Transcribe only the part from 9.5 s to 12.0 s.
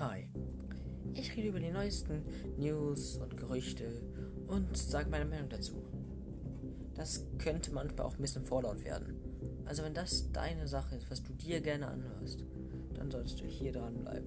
Also wenn das deine Sache ist, was du dir gerne